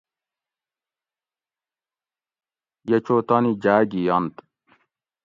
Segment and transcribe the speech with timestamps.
[2.89, 4.35] یہ چو تانی جاۤ گی ینت